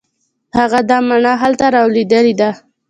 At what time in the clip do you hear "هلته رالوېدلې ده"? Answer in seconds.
1.41-2.49